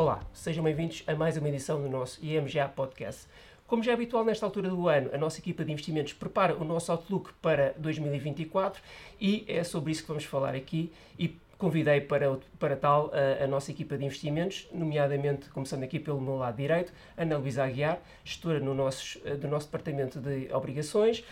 [0.00, 3.26] Olá, sejam bem-vindos a mais uma edição do nosso IMGA Podcast.
[3.66, 6.64] Como já é habitual nesta altura do ano, a nossa equipa de investimentos prepara o
[6.64, 8.80] nosso outlook para 2024
[9.20, 13.46] e é sobre isso que vamos falar aqui e convidei para, para tal a, a,
[13.46, 18.58] nossa equipa de investimentos, nomeadamente, começando aqui pelo meu lado direito, Ana Luísa Aguiar, gestora
[18.58, 21.22] no nosso, do nosso departamento de obrigações,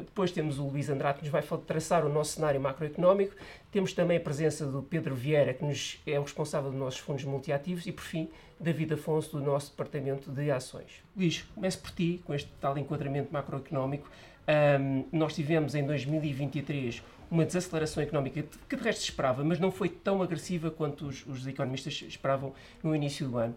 [0.00, 3.34] depois temos o Luís Andrade, que nos vai traçar o nosso cenário macroeconómico.
[3.70, 7.24] Temos também a presença do Pedro Vieira, que nos é o responsável dos nossos fundos
[7.24, 7.86] multiativos.
[7.86, 11.02] E, por fim, David Afonso, do nosso departamento de ações.
[11.16, 14.10] Luís, começo por ti, com este tal enquadramento macroeconómico.
[14.80, 19.70] Um, nós tivemos em 2023 uma desaceleração económica que de resto se esperava, mas não
[19.70, 23.54] foi tão agressiva quanto os, os economistas esperavam no início do ano.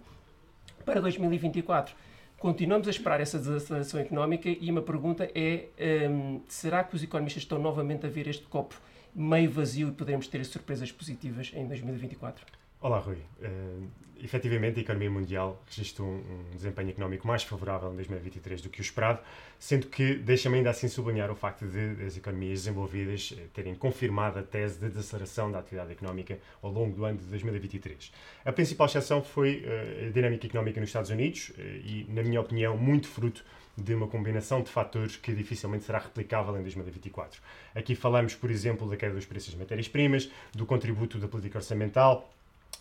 [0.86, 1.96] Para 2024,
[2.42, 5.68] Continuamos a esperar essa desaceleração económica e uma pergunta é:
[6.10, 8.82] um, será que os economistas estão novamente a ver este copo
[9.14, 12.44] meio vazio e poderemos ter surpresas positivas em 2024?
[12.84, 13.18] Olá, Rui.
[13.40, 13.88] Uh,
[14.24, 18.80] efetivamente, a economia mundial registrou um, um, desempenho económico mais favorável em 2023 do que
[18.80, 19.20] o esperado,
[19.60, 24.40] sendo que deixa-me ainda assim sublinhar o facto de as economias desenvolvidas eh, terem confirmado
[24.40, 28.12] a tese de desaceleração da atividade económica ao longo do ano de 2023.
[28.44, 32.42] A principal exceção foi uh, a dinâmica económica nos Estados Unidos uh, e, na minha
[32.42, 33.46] opinião, muito fruto
[33.78, 37.40] de uma combinação de fatores que dificilmente será replicável em 2024.
[37.76, 42.28] Aqui falamos, por exemplo, da queda dos preços das matérias-primas, do contributo da política orçamental,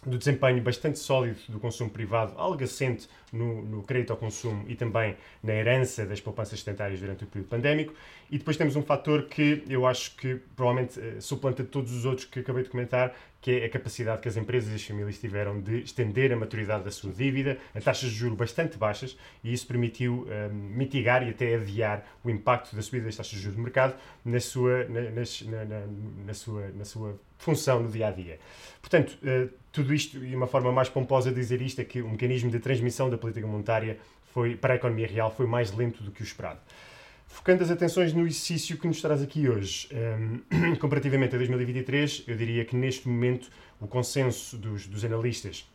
[0.05, 4.75] do desempenho bastante sólido do consumo privado, algo assente no, no, crédito ao consumo e
[4.75, 7.93] também na herança das poupanças sedentárias durante o período pandémico.
[8.31, 12.27] E depois temos um fator que eu acho que provavelmente uh, suplanta todos os outros
[12.27, 15.61] que acabei de comentar, que é a capacidade que as empresas e as famílias tiveram
[15.61, 19.67] de estender a maturidade da sua dívida a taxas de juros bastante baixas e isso
[19.67, 23.63] permitiu uh, mitigar e até adiar o impacto da subida das taxas de juros do
[23.63, 25.87] mercado na sua, na, na, na,
[26.27, 28.39] na sua, na sua função no dia a dia.
[28.81, 32.09] Portanto, uh, tudo isto, e uma forma mais pomposa de dizer isto, é que o
[32.09, 33.99] mecanismo de transmissão da política monetária
[34.33, 36.61] foi, para a economia real foi mais lento do que o esperado.
[37.31, 39.89] Focando as atenções no exercício que nos traz aqui hoje,
[40.79, 43.49] comparativamente a 2023, eu diria que neste momento
[43.81, 45.67] o consenso dos, dos analistas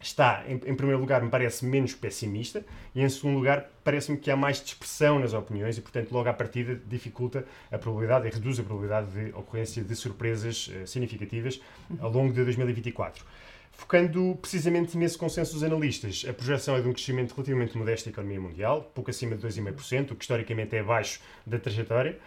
[0.00, 4.30] está, em, em, primeiro lugar, me parece menos pessimista e, em segundo lugar, parece-me que
[4.30, 8.60] há mais dispersão nas opiniões e, portanto, logo à partida dificulta a probabilidade e reduz
[8.60, 11.60] a probabilidade de ocorrência de surpresas uh, significativas
[11.98, 13.24] ao longo de 2024.
[13.70, 18.12] Focando precisamente nesse consenso dos analistas, a projeção é de um crescimento relativamente modesto da
[18.12, 22.18] economia mundial, pouco acima de 2,5%, o que historicamente é abaixo da trajetória,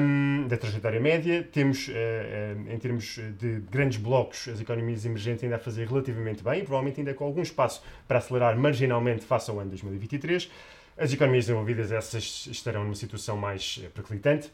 [0.00, 1.42] um, da trajetória média.
[1.50, 6.42] Temos, uh, uh, em termos de grandes blocos, as economias emergentes ainda a fazer relativamente
[6.42, 10.50] bem, provavelmente ainda com algum espaço para acelerar marginalmente face ao ano 2023.
[10.98, 14.50] As economias desenvolvidas, essas estarão numa situação mais periclitante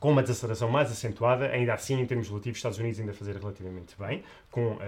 [0.00, 3.94] com uma desaceleração mais acentuada, ainda assim, em termos relativos, Estados Unidos ainda fazer relativamente
[3.98, 4.78] bem, com uh,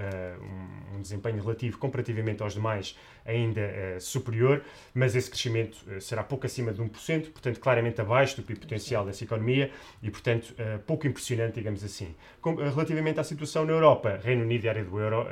[0.41, 4.63] um, um, desempenho relativo comparativamente aos demais ainda uh, superior,
[4.95, 9.05] mas esse crescimento uh, será pouco acima de 1%, portanto, claramente abaixo do PIB potencial
[9.05, 9.71] dessa economia
[10.03, 10.55] e, portanto,
[10.87, 12.15] pouco impressionante, digamos assim.
[12.41, 15.27] Com, relativamente à situação na Europa, Reino Unido e área do euro,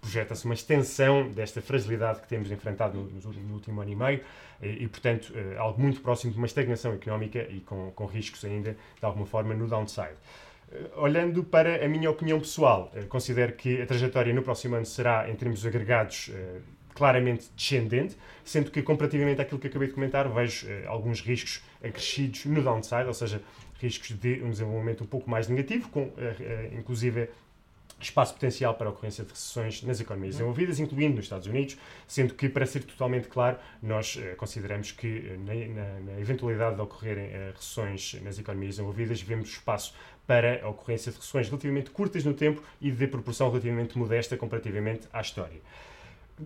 [0.00, 4.20] projeta-se uma extensão desta fragilidade que temos enfrentado no, no último ano e meio
[4.60, 8.72] e, e, portanto, algo muito próximo de uma estagnação económica e com, com riscos ainda,
[8.72, 10.16] de alguma forma, no downside.
[10.96, 15.34] Olhando para a minha opinião pessoal, considero que a trajetória no próximo ano será, em
[15.34, 16.30] termos agregados,
[16.94, 22.62] claramente descendente, sendo que, comparativamente àquilo que acabei de comentar, vejo alguns riscos acrescidos no
[22.62, 23.42] downside, ou seja,
[23.80, 26.12] riscos de um desenvolvimento um pouco mais negativo, com
[26.72, 27.28] inclusive
[28.04, 32.34] espaço potencial para a ocorrência de recessões nas economias desenvolvidas, incluindo nos Estados Unidos, sendo
[32.34, 36.80] que, para ser totalmente claro, nós uh, consideramos que, uh, na, na, na, eventualidade de
[36.80, 39.94] ocorrerem uh, recessões nas economias desenvolvidas, vemos espaço
[40.26, 45.08] para a ocorrência de recessões relativamente curtas no tempo e de proporção relativamente modesta comparativamente
[45.12, 45.60] à história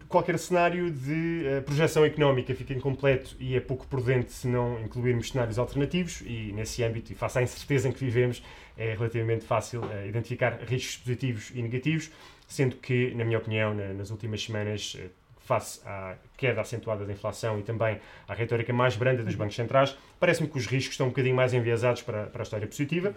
[0.08, 5.28] qualquer cenário de uh, projeção económica fica incompleto e é pouco prudente se não incluirmos
[5.28, 8.42] cenários alternativos e nesse âmbito e face à incerteza em que vivemos
[8.76, 12.10] é relativamente fácil uh, identificar riscos positivos e negativos,
[12.46, 15.10] sendo que, na minha opinião, na, nas últimas semanas, uh,
[15.44, 19.96] face à queda acentuada da inflação e também à retórica mais branda dos bancos centrais,
[20.18, 23.14] parece-me que os riscos estão um bocadinho mais enviesados para, para a história positiva.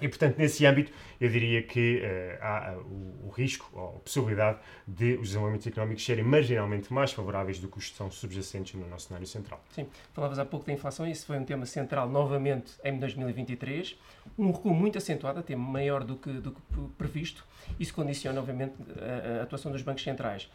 [0.00, 4.00] E, portanto, nesse âmbito, eu diria que uh, há uh, o, o, risco, ou a
[4.00, 8.74] possibilidade de os desenvolvimentos económicos serem marginalmente mais favoráveis do que os que são subjacentes
[8.74, 9.62] no nosso cenário central.
[9.70, 13.96] Sim, falavas há pouco da inflação, e isso foi um tema central novamente em 2023.
[14.38, 16.60] Um recuo muito acentuado, até maior do que, do que
[16.98, 17.46] previsto.
[17.78, 20.50] Isso condiciona, obviamente, a, a, atuação dos bancos centrais.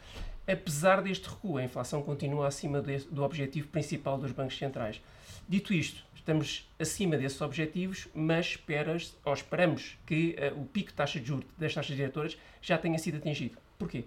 [0.46, 5.02] Apesar deste recuo, a inflação continua acima de, do objetivo principal dos bancos centrais.
[5.48, 10.94] Dito isto, estamos acima desses objetivos, mas esperas, ou esperamos que uh, o pico de
[10.94, 13.58] taxa de juros das taxas diretoras já tenha sido atingido.
[13.80, 14.04] Porquê?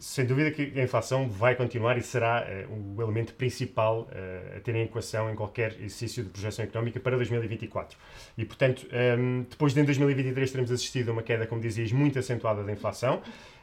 [0.00, 4.60] Sem dúvida que a inflação vai continuar e será uh, o elemento principal uh, a
[4.60, 7.98] ter em equação em qualquer exercício de projeção económica para 2024.
[8.36, 11.92] E, portanto, um, ehm, depois de em 2023 teremos assistido a uma queda, como dizias,
[11.92, 13.20] muito acentuada da inflação,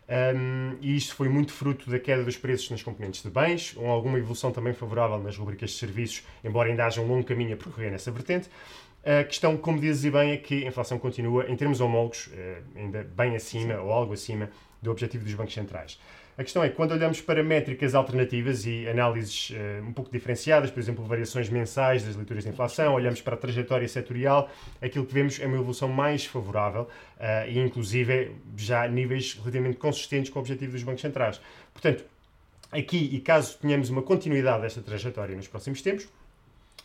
[0.08, 3.72] um, ehm, e isto foi muito fruto da queda dos preços nas componentes de bens,
[3.72, 7.56] com alguma evolução também favorável nas rubricas de serviços, embora ainda haja um longo caminho
[7.56, 8.48] a percorrer nessa vertente.
[9.04, 13.04] A questão, como dizes bem, é que a inflação continua, em termos homólogos, eh, ainda
[13.16, 14.50] bem acima ou algo acima
[14.82, 15.98] do objetivo dos bancos centrais.
[16.38, 20.70] A questão é que quando olhamos para métricas alternativas e análises uh, um pouco diferenciadas,
[20.70, 24.48] por exemplo, variações mensais das leituras de inflação, olhamos para a trajetória setorial,
[24.80, 30.30] aquilo que vemos é uma evolução mais favorável uh, e, inclusive, já níveis relativamente consistentes
[30.30, 31.42] com o objetivo dos bancos centrais.
[31.74, 32.06] Portanto,
[32.72, 36.08] aqui, e caso tenhamos uma continuidade desta trajetória nos próximos tempos,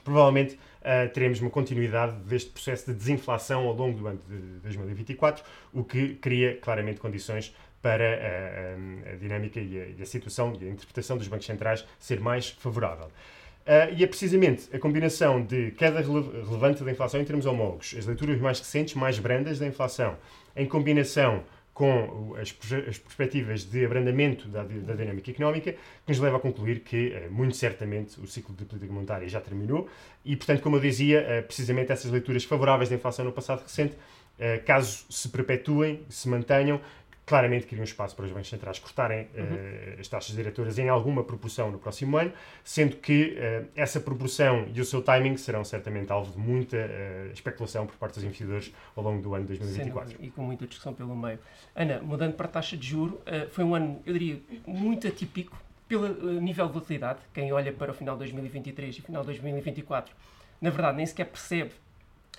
[0.02, 5.44] provavelmente uh, teremos uma continuidade deste processo de desinflação ao longo do ano de 2024,
[5.75, 10.56] o que cria claramente condições para a, a, a dinâmica e a, e a, situação
[10.61, 13.06] e a interpretação dos bancos centrais ser mais favorável.
[13.06, 18.06] Uh, e é precisamente a combinação de queda relevante da inflação em termos homólogos, as
[18.06, 20.17] leituras mais recentes, mais brandas da inflação,
[20.56, 21.44] em combinação
[21.75, 22.55] com as,
[22.88, 25.78] as perspectivas de abrandamento da, da, dinâmica económica, que
[26.08, 29.88] nos leva a concluir que, eh, muito certamente, o ciclo de política monetária já terminou
[30.25, 33.96] e, portanto, como eu dizia, eh, precisamente essas leituras favoráveis da inflação no passado recente,
[34.38, 36.78] eh, caso se perpetuem, se mantenham,
[37.25, 39.45] claramente queriam espaço para os bancos centrais cortarem uhum.
[39.45, 42.33] uh, as taxas diretoras em alguma proporção no próximo ano,
[42.65, 47.33] sendo que uh, essa proporção e o seu timing serão certamente alvo de muita uh,
[47.33, 50.17] especulação por parte dos investidores ao longo do ano de 2024.
[50.21, 51.39] e com muita discussão pelo meio.
[51.75, 53.21] Ana, mudando para a taxa de juro,
[53.51, 55.57] foi um ano, eu diria, muito atípico
[55.89, 56.09] pelo
[56.41, 57.21] nível de volatilidade.
[57.33, 60.15] Quem olha para o final de 2023 e final de 2024,
[60.61, 61.73] na verdade, nem sequer percebe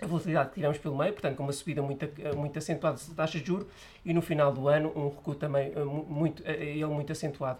[0.01, 2.05] a volatilidade que tivemos pelo meio, portanto, com uma subida muito,
[2.35, 3.67] muito acentuada de taxas de juros
[4.03, 7.59] e no final do ano um recuo também eh, muito, eh, ele muito acentuado.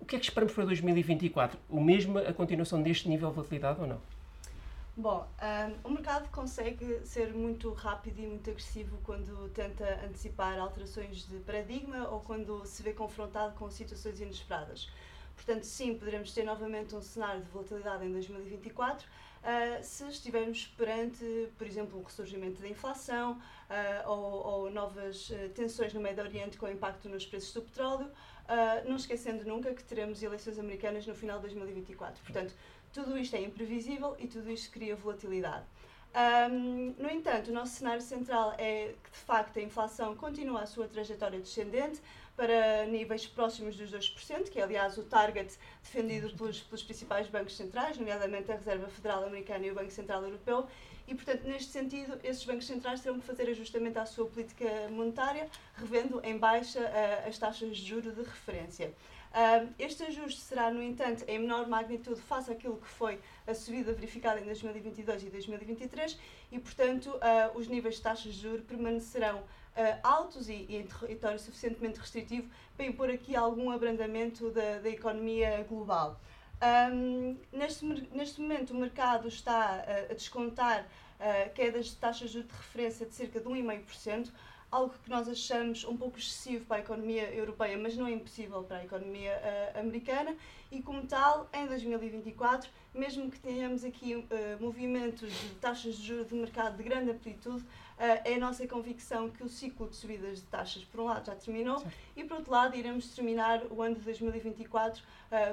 [0.00, 1.58] O que é que esperamos para 2024?
[1.68, 4.00] O mesmo, a continuação deste nível de volatilidade ou não?
[4.96, 5.26] Bom,
[5.84, 11.38] um, o mercado consegue ser muito rápido e muito agressivo quando tenta antecipar alterações de
[11.38, 14.90] paradigma ou quando se vê confrontado com situações inesperadas.
[15.44, 21.48] Portanto, sim, poderemos ter novamente um cenário de volatilidade em 2024, uh, se estivermos perante,
[21.56, 26.58] por exemplo, um ressurgimento da inflação uh, ou, ou, novas uh, tensões no Médio Oriente
[26.58, 28.10] com impacto nos preços do petróleo,
[28.84, 32.20] não esquecendo nunca que teremos eleições americanas no final de 2024.
[32.20, 32.52] Portanto,
[32.92, 35.64] tudo isto é imprevisível e tudo isto cria volatilidade.
[36.12, 40.66] Um, no entanto, o nosso cenário central é que, de facto, a inflação continua a
[40.66, 42.02] sua trajetória descendente,
[42.36, 47.56] para níveis próximos dos 2%, que é aliás o target defendido pelos, pelos principais bancos
[47.56, 50.66] centrais, nomeadamente a Reserva Federal Americana e o Banco Central Europeu,
[51.10, 55.48] e, portanto, neste sentido, esses bancos centrais terão que fazer ajustamento à sua política monetária,
[55.74, 58.94] revendo em baixa uh, as taxas de juro de referência.
[59.32, 63.92] Uh, este ajuste será, no entanto, em menor magnitude face àquilo que foi a subida
[63.92, 66.18] verificada em 2022 e 2023
[66.52, 69.42] e, portanto, uh, os níveis de taxas de juros permanecerão
[69.76, 74.88] uh, altos e, e, em território suficientemente restritivo para impor aqui algum abrandamento da, da
[74.88, 76.20] economia global.
[76.62, 82.40] Um, neste, neste momento, o mercado está uh, a descontar uh, quedas de taxas de
[82.40, 84.30] referência de cerca de 1,5%,
[84.70, 88.62] algo que nós achamos um pouco excessivo para a economia europeia, mas não é impossível
[88.62, 89.32] para a economia
[89.74, 90.36] uh, americana.
[90.70, 94.26] E, como tal, em 2024, mesmo que tenhamos aqui uh,
[94.60, 97.66] movimentos de taxas de juros de mercado de grande amplitude, uh,
[97.98, 101.34] é a nossa convicção que o ciclo de subidas de taxas, por um lado, já
[101.34, 101.82] terminou
[102.16, 105.02] e, por outro lado, iremos terminar o ano de 2024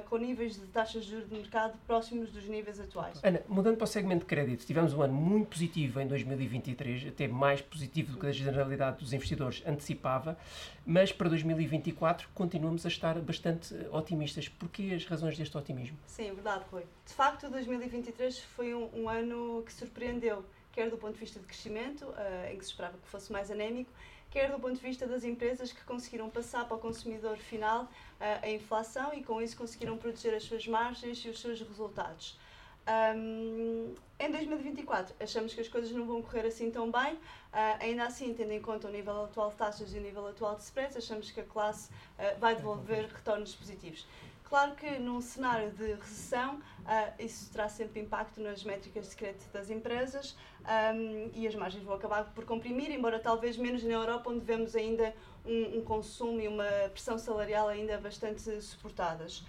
[0.08, 3.20] com níveis de taxas de juros de mercado próximos dos níveis atuais.
[3.22, 7.28] Ana, mudando para o segmento de crédito, tivemos um ano muito positivo em 2023, até
[7.28, 10.36] mais positivo do que a generalidade dos investidores antecipava,
[10.84, 14.48] mas para 2024 continuamos a estar bastante otimistas.
[14.48, 15.96] Porquê as razões deste otimismo?
[16.06, 16.84] Sim, verdade, foi.
[17.06, 21.46] De facto, 2023 foi um, um ano que surpreendeu, quer do ponto de vista de
[21.46, 23.90] crescimento, uh, em que se esperava que fosse mais anémico,
[24.30, 27.88] quer do ponto de vista das empresas que conseguiram passar para o consumidor final uh,
[28.42, 32.38] a inflação e com isso conseguiram proteger as suas margens e os seus resultados.
[32.88, 37.14] Um, em 2024, achamos que as coisas não vão correr assim tão bem.
[37.14, 37.20] Uh,
[37.80, 40.62] ainda assim, tendo em conta o nível atual de taxas e o nível atual de
[40.62, 44.06] spreads, achamos que a classe uh, vai devolver retornos positivos.
[44.48, 49.52] Claro que num cenário de recessão, uh, isso terá sempre impacto nas métricas de crédito
[49.52, 50.34] das empresas
[51.34, 55.14] e as margens vão acabar por comprimir, embora talvez menos na Europa, onde vemos ainda
[55.44, 59.46] um, um consumo e uma pressão salarial ainda bastante suportadas.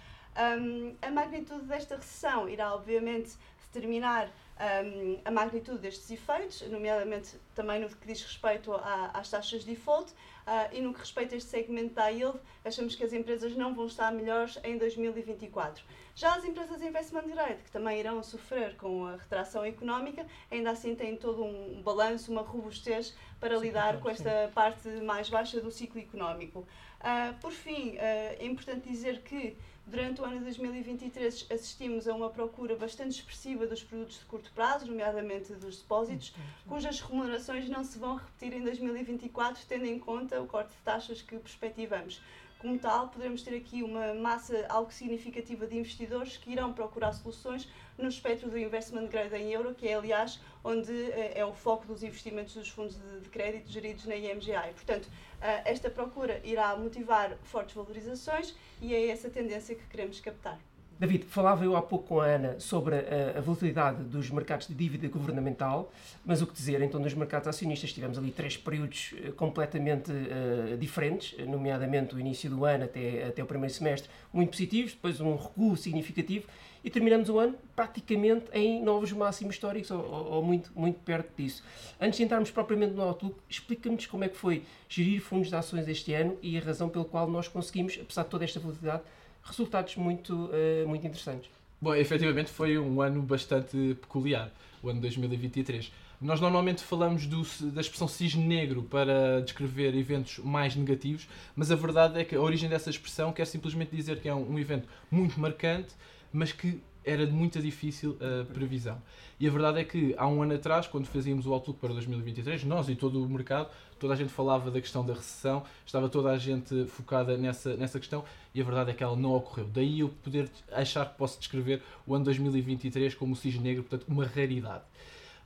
[1.02, 3.32] A magnitude desta recessão irá, obviamente,
[3.72, 9.64] determinar um, a magnitude destes efeitos, nomeadamente também no que diz respeito à, às taxas
[9.64, 10.12] de default,
[10.50, 13.72] Uh, e no que respeita a este segmento da yield, achamos que as empresas não
[13.72, 15.84] vão estar melhores em 2024.
[16.14, 20.70] Já as empresas de investment grade, que também irão sofrer com a retração económica, ainda
[20.70, 24.00] assim têm todo um balanço, uma robustez para sim, lidar sim.
[24.00, 26.66] com esta parte mais baixa do ciclo económico.
[27.00, 29.56] Uh, por fim, uh, é importante dizer que
[29.90, 34.52] Durante o ano de 2023 assistimos a uma procura bastante expressiva dos produtos de curto
[34.52, 36.32] prazo, nomeadamente dos depósitos,
[36.68, 41.20] cujas remunerações não se vão repetir em 2024, tendo em conta o corte de taxas
[41.22, 42.22] que perspectivamos.
[42.60, 47.68] Como tal, poderemos ter aqui uma massa algo significativa de investidores que irão procurar soluções
[48.00, 51.86] no espectro do investment grade em euro, que é, aliás, onde eh, é o foco
[51.86, 54.68] dos investimentos dos fundos de, crédito geridos na IMGA.
[54.68, 55.08] E, portanto,
[55.40, 60.58] eh, esta procura irá motivar fortes valorizações e é essa tendência que queremos captar.
[60.98, 64.74] David, falava eu há pouco com a Ana sobre a, a, volatilidade dos mercados de
[64.74, 65.90] dívida governamental,
[66.26, 67.90] mas o que dizer, então, dos mercados acionistas?
[67.90, 73.46] Tivemos ali três períodos completamente uh, diferentes, nomeadamente o início do ano até, até o
[73.46, 76.46] primeiro semestre, muito positivos, depois um recuo significativo
[76.84, 81.30] e terminamos o ano praticamente em novos máximos históricos, ou, ou, ou muito, muito perto
[81.36, 81.62] disso.
[82.00, 85.88] Antes de entrarmos propriamente no Outlook, explica-nos como é que foi gerir fundos de ações
[85.88, 89.02] este ano e a razão pela qual nós conseguimos, apesar de toda esta volatilidade,
[89.42, 91.50] resultados muito, uh, muito interessantes.
[91.80, 94.50] Bom, efetivamente foi um ano bastante peculiar,
[94.82, 95.90] o ano 2023.
[96.20, 101.74] Nós normalmente falamos do, da expressão cisne negro para descrever eventos mais negativos, mas a
[101.74, 104.86] verdade é que a origem dessa expressão quer simplesmente dizer que é um, um evento
[105.10, 105.94] muito marcante,
[106.32, 109.00] mas que era de muita difícil uh, previsão.
[109.38, 112.64] E a verdade é que há um ano atrás, quando fazíamos o Outlook para 2023,
[112.64, 116.30] nós e todo o mercado, toda a gente falava da questão da recessão, estava toda
[116.30, 119.66] a gente focada nessa, nessa questão e a verdade é que ela não ocorreu.
[119.72, 124.06] Daí eu poder achar que posso descrever o ano 2023 como o cisne negro, portanto,
[124.08, 124.84] uma raridade.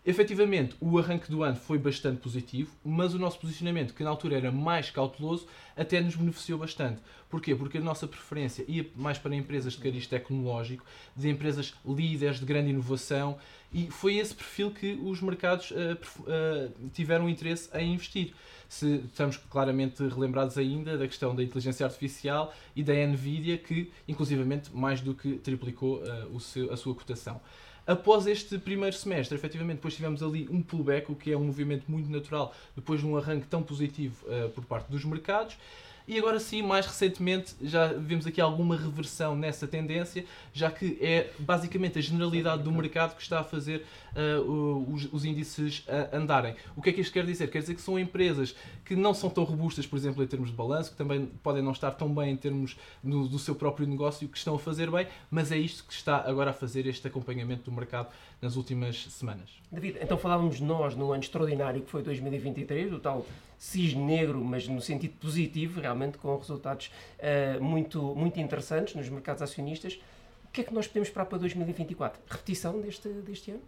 [0.07, 4.37] Efetivamente, o arranque do ano foi bastante positivo, mas o nosso posicionamento, que na altura
[4.37, 7.01] era mais cauteloso, até nos beneficiou bastante.
[7.31, 7.55] Porquê?
[7.55, 10.85] Porque a nossa preferência ia mais para empresas de cariz tecnológico,
[11.17, 13.39] de empresas líderes de grande inovação,
[13.73, 18.35] e foi esse perfil que os mercados uh, uh, tiveram interesse em investir.
[18.69, 24.71] Se estamos claramente relembrados ainda da questão da inteligência artificial e da Nvidia, que inclusivamente
[24.77, 27.41] mais do que triplicou uh, seu, a sua cotação.
[27.87, 31.85] Após este primeiro semestre, efetivamente, depois tivemos ali um pullback, o que é um movimento
[31.87, 35.57] muito natural, depois de um arranque tão positivo uh, por parte dos mercados.
[36.07, 41.31] E agora sim, mais recentemente, já vimos aqui alguma reversão nessa tendência, já que é
[41.39, 45.83] basicamente a generalidade do mercado que está a fazer uh, os, os, índices
[46.13, 46.57] andarem.
[46.77, 47.49] O que é que isto quer dizer?
[47.49, 50.57] Quer dizer que são empresas que não são tão robustas, por exemplo, em termos de
[50.57, 54.29] balanço, que também podem não estar tão bem em termos no, do seu próprio negócio,
[54.29, 57.71] que estão a fazer bem, mas é isto que está agora a fazer este acompanhamento
[57.71, 58.09] do mercado
[58.43, 59.49] nas últimas semanas.
[59.73, 63.27] David, então falávamos nós no ano extraordinário que foi 2023, o tal
[63.65, 69.41] cisne negro, mas no sentido positivo, realmente com resultados uh, muito, muito interessantes nos mercados
[69.41, 69.99] acionistas.
[70.45, 72.21] O que é que nós podemos esperar para 2024?
[72.29, 73.63] Repetição deste, deste ano?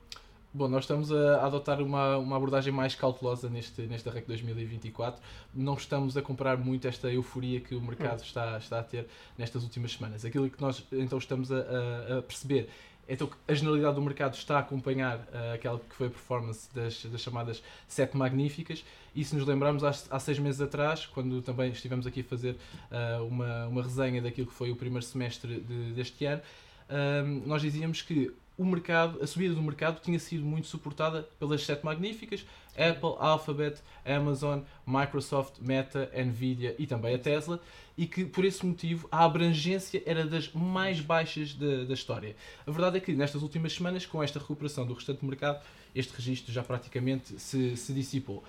[0.53, 5.21] Bom, nós estamos a adotar uma, uma abordagem mais cautelosa neste, neste arranque 2024.
[5.55, 8.25] Não estamos a comprar muito esta euforia que o mercado hum.
[8.25, 10.25] está, está a ter nestas últimas semanas.
[10.26, 12.69] Aquilo que nós então estamos a, a, a perceber
[13.09, 17.05] então a generalidade do mercado está a acompanhar uh, aquela que foi a performance das,
[17.05, 18.85] das chamadas sete magníficas.
[19.15, 22.57] E se nos lembrarmos há, há, seis meses atrás, quando também estivemos aqui a fazer
[22.91, 26.43] uh, uma, uma resenha daquilo que foi o primeiro semestre de, deste ano,
[26.91, 31.65] uh, nós dizíamos que o mercado, a subida do mercado tinha sido muito suportada pelas
[31.65, 32.47] sete magníficas,
[32.77, 37.61] Apple, Alphabet, Amazon, Microsoft, Meta, Nvidia e também a Tesla,
[37.97, 42.37] e que por esse motivo a abrangência era das mais baixas da, da história.
[42.67, 45.63] A verdade é que nestas últimas semanas, com esta recuperação do restante do mercado,
[45.95, 48.45] este registro já praticamente se, se dissipou.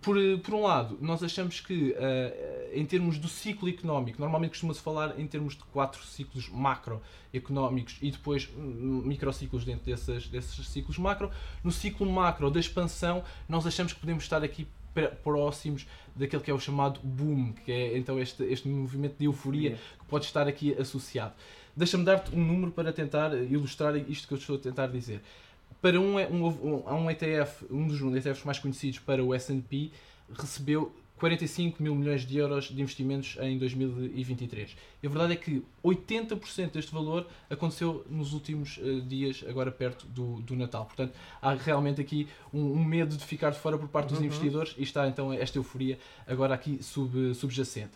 [0.00, 4.80] Por, por um lado, nós achamos que, uh, em termos do ciclo económico, normalmente costuma-se
[4.80, 10.98] falar em termos de quatro ciclos macroeconómicos e depois hum, microciclos dentro desses, desses ciclos
[10.98, 11.30] macro.
[11.62, 14.66] No ciclo macro da expansão, nós achamos que podemos estar aqui
[15.22, 15.86] próximos
[16.16, 19.82] daquele que é o chamado boom, que é então este, este movimento de euforia yeah.
[19.98, 21.34] que pode estar aqui associado.
[21.76, 25.22] Deixa-me dar-te um número para tentar ilustrar isto que eu estou a tentar dizer
[25.80, 29.90] para um, um, um, um ETF, um dos ETFs mais conhecidos para o S&P,
[30.32, 34.74] recebeu 45 mil milhões de euros de investimentos em 2023.
[35.02, 40.06] E a verdade é que 80% deste valor aconteceu nos últimos uh, dias, agora perto
[40.06, 40.86] do, do Natal.
[40.86, 44.24] Portanto, há realmente aqui um, um, medo de ficar de fora por parte dos uhum.
[44.24, 47.92] investidores e está então esta euforia agora aqui sub, subjacente.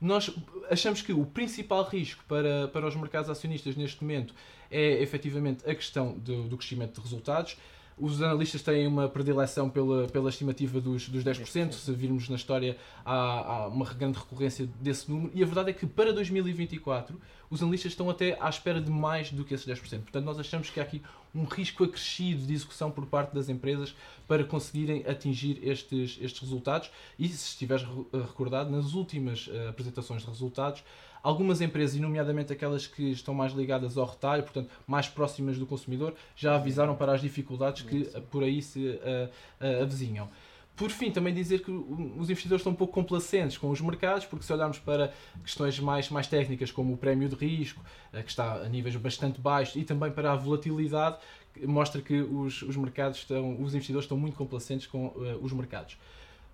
[0.00, 0.32] Nós
[0.70, 4.32] achamos que o principal risco para, para os mercados acionistas neste momento
[4.70, 7.56] é efetivamente a questão do, do crescimento de resultados.
[8.00, 12.76] Os analistas têm uma predileção pela, pela estimativa dos, dos 10%, se virmos na história
[13.04, 17.20] há, há uma grande recorrência desse número, e a verdade é que para 2024
[17.50, 20.02] os analistas estão até à espera de mais do que esses 10%.
[20.02, 21.02] Portanto, nós achamos que há aqui
[21.34, 23.94] um risco acrescido de execução por parte das empresas
[24.26, 26.90] para conseguirem atingir estes, estes resultados.
[27.18, 30.84] E se estiveres recordado, nas últimas uh, apresentações de resultados,
[31.22, 36.14] Algumas empresas, nomeadamente aquelas que estão mais ligadas ao retalho, portanto, mais próximas do consumidor,
[36.36, 39.28] já avisaram para as dificuldades que por aí se uh,
[39.60, 40.28] uh, avizinham.
[40.76, 44.44] Por fim, também dizer que os investidores estão um pouco complacentes com os mercados, porque
[44.44, 47.82] se olharmos para questões mais, mais técnicas, como o prémio de risco,
[48.12, 51.18] uh, que está a níveis bastante baixos, e também para a volatilidade,
[51.64, 55.96] mostra que os, os mercados estão, os investidores estão muito complacentes com os mercados.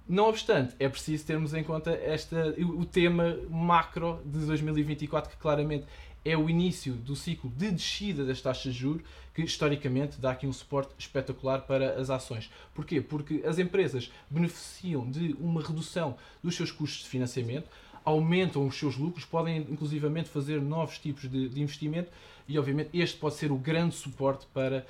[0.06, 5.86] Não obstante, é preciso termos em conta esta, o tema macro de 2024, que claramente
[6.22, 10.46] é o início do ciclo de descida das taxas de juros, que historicamente dá aqui
[10.46, 12.50] um suporte espetacular para as ações.
[12.74, 13.00] Porquê?
[13.00, 17.68] Porque as empresas beneficiam de uma redução dos seus custos de financiamento,
[18.04, 22.10] aumentam os seus lucros, podem inclusivamente fazer novos tipos de, de investimento
[22.46, 24.86] e, obviamente, este pode ser o grande suporte para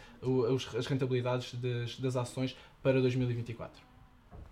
[0.74, 3.83] as rentabilidades das, das ações para 2024.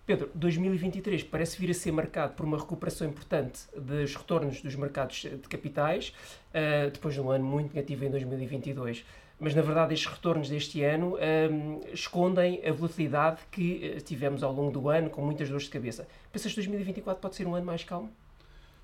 [0.05, 5.21] Pedro, 2023 parece vir a ser marcado por uma recuperação importante dos retornos dos mercados
[5.21, 6.13] de capitais,
[6.49, 9.05] uh, depois de um ano muito negativo em 2022.
[9.39, 14.51] Mas, na verdade, estes retornos deste ano um, escondem a volatilidade que uh, tivemos ao
[14.51, 16.05] longo do ano, com muitas dores de cabeça.
[16.33, 18.11] Pensas que 2024 pode ser um ano mais calmo?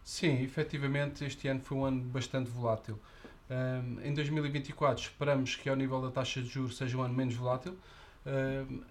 [0.05, 2.97] Sim, efetivamente, este ano foi um ano bastante volátil.
[3.49, 7.35] Um, em 2024 esperamos que ao nível da taxa de juros seja um ano menos
[7.35, 7.75] volátil,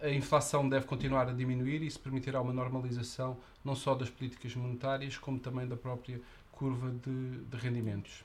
[0.03, 4.55] a inflação deve continuar a diminuir e isso permitirá uma normalização não só das políticas
[4.55, 6.21] monetárias, como também da própria
[6.53, 8.25] curva de, de rendimentos.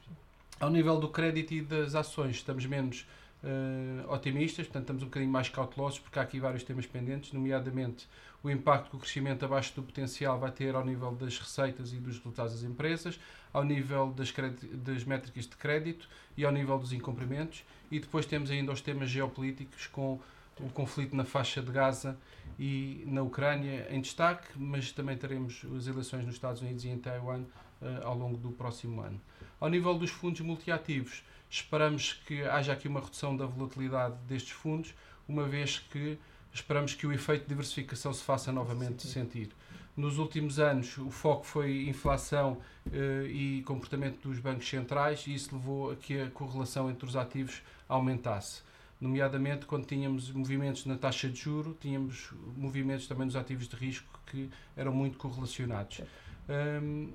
[0.59, 3.05] Ao nível do crédito e das ações, estamos menos
[3.43, 8.07] uh, otimistas, portanto, estamos um bocadinho mais cautelosos, porque há aqui vários temas pendentes, nomeadamente
[8.41, 11.97] o impacto que o crescimento abaixo do potencial vai ter ao nível das receitas e
[11.97, 13.19] dos resultados das empresas,
[13.53, 14.33] ao nível das,
[14.73, 19.09] das métricas de crédito e ao nível dos incumprimentos, e depois temos ainda os temas
[19.09, 20.19] geopolíticos com
[20.59, 22.17] o conflito na faixa de Gaza
[22.59, 26.97] e na Ucrânia em destaque, mas também teremos as eleições nos Estados Unidos e em
[26.97, 27.41] Taiwan
[27.81, 29.19] uh, ao longo do próximo ano.
[29.59, 34.93] Ao nível dos fundos multiativos, esperamos que haja aqui uma redução da volatilidade destes fundos,
[35.27, 36.17] uma vez que
[36.53, 39.49] esperamos que o efeito de diversificação se faça novamente sentir.
[39.95, 45.55] Nos últimos anos, o foco foi inflação uh, e comportamento dos bancos centrais, e isso
[45.55, 48.61] levou a que a correlação entre os ativos aumentasse
[48.99, 54.19] nomeadamente quando tínhamos movimentos na taxa de juro, tínhamos movimentos também nos ativos de risco
[54.25, 56.01] que eram muito correlacionados.
[56.49, 57.11] Um,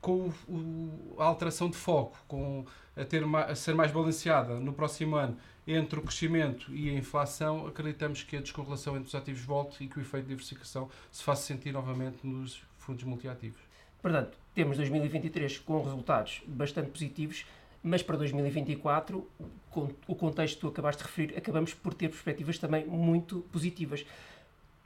[0.00, 2.64] com o, a alteração de foco, com
[2.96, 7.66] a, ter, a ser mais balanceada no próximo ano entre o crescimento e a inflação,
[7.66, 11.24] acreditamos que a descorrelação entre os ativos volte e que o efeito de diversificação se
[11.24, 13.60] faça sentir novamente nos fundos multiativos.
[14.00, 17.44] Portanto, temos 2023 com resultados bastante positivos,
[17.86, 19.24] mas para 2024,
[19.70, 24.04] com o contexto que tu acabaste de referir, acabamos por ter perspectivas também muito positivas.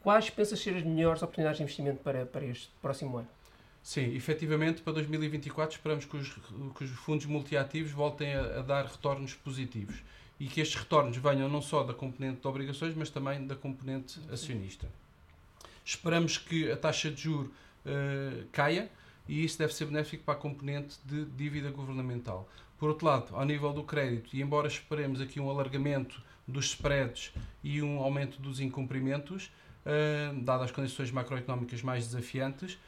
[0.03, 3.29] Quais pensas ser as melhores oportunidades de investimento para, para este próximo ano?
[3.83, 6.29] Sim, efetivamente, para 2024 esperamos que os,
[6.77, 9.97] que os fundos multiativos voltem a, a, dar retornos positivos
[10.39, 14.21] e que estes retornos venham não só da componente de obrigações, mas também da componente
[14.31, 14.87] acionista.
[15.83, 17.51] Esperamos que a taxa de juro
[17.87, 18.91] uh, caia
[19.27, 22.47] e isso deve ser benéfico para a componente de dívida governamental.
[22.81, 27.31] Por outro lado, ao nível do crédito, e embora esperemos aqui um alargamento dos spreads
[27.63, 29.53] e um aumento dos incumprimentos,
[29.85, 32.79] uh, dadas as condições macroeconómicas mais desafiantes,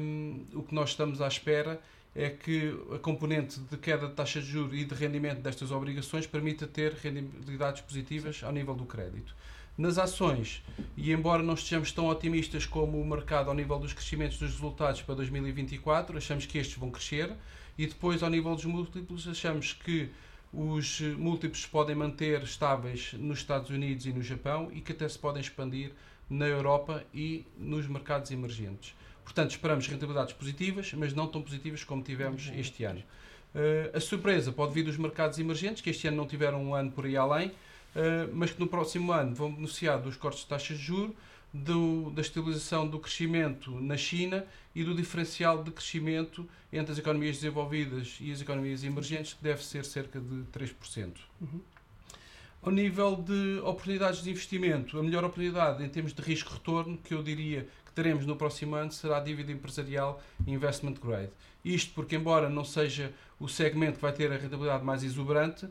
[0.00, 1.78] um, o que nós estamos à espera
[2.14, 6.26] é que a componente de queda de taxa de juros e de rendimento destas obrigações
[6.26, 9.36] permita ter rendibilidades positivas ao nível do crédito.
[9.78, 10.60] Nas ações,
[10.96, 15.02] e embora não estejamos tão otimistas como o mercado ao nível dos crescimentos dos resultados
[15.02, 17.32] para 2024, achamos que estes vão crescer,
[17.78, 20.10] e depois, ao nível dos múltiplos, achamos que
[20.52, 25.16] os múltiplos podem manter estáveis nos Estados Unidos e no Japão e que até se
[25.16, 25.92] podem expandir
[26.28, 28.96] na Europa e nos mercados emergentes.
[29.22, 33.04] Portanto, esperamos rentabilidades positivas, mas não tão positivas como tivemos este ano.
[33.54, 36.90] Uh, a surpresa pode vir dos mercados emergentes, que este ano não tiveram um ano
[36.90, 37.52] por aí além,
[38.32, 41.14] mas que no próximo ano vão beneficiar dos cortes de taxas de juros,
[41.52, 47.36] do, da estabilização do crescimento na China e do diferencial de crescimento entre as economias
[47.36, 51.14] desenvolvidas e as economias emergentes, que deve ser cerca de 3%.
[51.40, 51.60] Uhum.
[52.60, 57.22] Ao nível de oportunidades de investimento, a melhor oportunidade em termos de risco-retorno que eu
[57.22, 61.30] diria que teremos no próximo ano será a dívida empresarial investment grade.
[61.64, 65.68] Isto porque, embora não seja o segmento que vai ter a rentabilidade mais exuberante,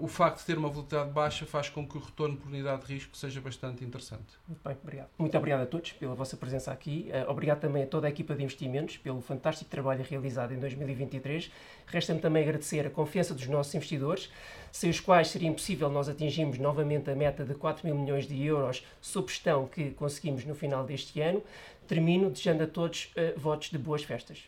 [0.00, 2.94] o facto de ter uma volatilidade baixa faz com que o retorno por unidade de
[2.94, 4.38] risco seja bastante interessante.
[4.46, 5.08] Muito bem, obrigado.
[5.18, 7.10] Muito obrigado a todos pela vossa presença aqui.
[7.10, 11.50] Uh, obrigado também a toda a equipa de investimentos pelo fantástico trabalho realizado em 2023.
[11.86, 14.30] Resta-me também agradecer a confiança dos nossos investidores,
[14.70, 18.42] sem os quais seria impossível nós atingirmos novamente a meta de 4 mil milhões de
[18.44, 21.42] euros sob gestão que conseguimos no final deste ano.
[21.86, 24.44] Termino desejando a todos uh, votos de boas festas.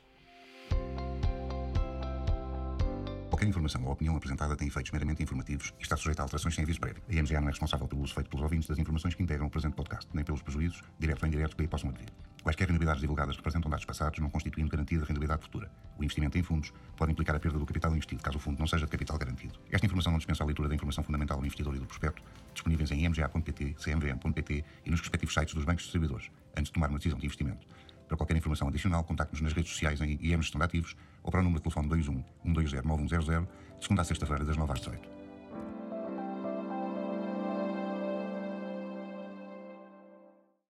[3.45, 6.65] Qualquer informação ou opinião apresentada tem efeitos meramente informativos e está sujeita a alterações sem
[6.65, 7.03] aviso prévio.
[7.07, 9.51] A IMGA não é responsável pelo uso feito pelos ouvintes das informações que integram o
[9.51, 12.09] presente podcast, nem pelos prejuízos, diretos ou indiretos, que lhe possam advir.
[12.43, 15.71] Quaisquer rentabilidades divulgadas representam dados passados, não constituindo garantia de rentabilidade futura.
[15.99, 18.67] O investimento em fundos pode implicar a perda do capital investido, caso o fundo não
[18.67, 19.59] seja de capital garantido.
[19.71, 22.23] Esta informação não dispensa a leitura da informação fundamental do investidor e do prospecto,
[22.55, 26.97] disponíveis em imga.pt, cmvm.pt e nos respectivos sites dos bancos distribuidores, antes de tomar uma
[26.97, 27.67] decisão de investimento.
[28.09, 31.43] Para qualquer informação adicional, contacte-nos nas redes sociais em Gestão de Ativos ou para o
[31.43, 33.49] número de telefone 21 120 9100, de
[33.81, 35.24] segunda a sexta-feira, das 9 às 18.